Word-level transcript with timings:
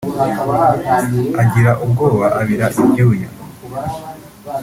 agira 1.41 1.71
ubwoba 1.83 2.25
abira 2.39 2.65
ibyuya 2.81 3.27